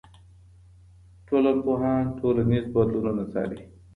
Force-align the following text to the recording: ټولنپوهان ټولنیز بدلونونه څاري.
ټولنپوهان 1.27 2.03
ټولنیز 2.19 2.65
بدلونونه 2.73 3.23
څاري. 3.33 3.59